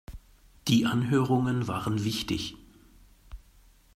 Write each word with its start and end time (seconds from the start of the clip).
Die 0.67 0.87
Anhörungen 0.87 1.67
waren 1.67 2.03
wichtig. 2.03 2.55